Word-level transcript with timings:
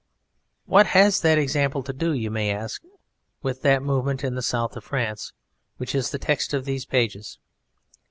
What 0.65 0.87
has 0.97 1.19
that 1.21 1.37
example 1.37 1.83
to 1.83 1.93
do, 1.93 2.11
you 2.11 2.31
may 2.31 2.49
ask, 2.49 2.81
with 3.43 3.61
that 3.61 3.83
movement 3.83 4.23
in 4.23 4.33
the 4.33 4.41
south 4.41 4.75
of 4.75 4.83
France, 4.83 5.31
which 5.77 5.93
is 5.93 6.09
the 6.09 6.17
text 6.17 6.55
of 6.55 6.65
these 6.65 6.87
pages? 6.87 7.37